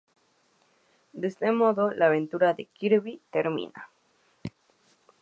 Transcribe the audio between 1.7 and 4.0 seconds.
la aventura de Kirby termina.